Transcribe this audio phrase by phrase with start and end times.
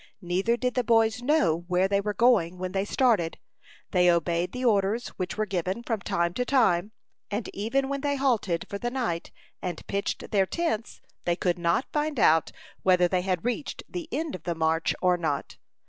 [0.23, 3.37] Neither did the boys know where they were going when they started.
[3.91, 6.91] They obeyed the orders which were given from time to time,
[7.29, 9.29] and even when they halted for the night
[9.61, 12.51] and pitched their tents, they could not find out
[12.81, 15.57] whether they had reached the end of the march or not.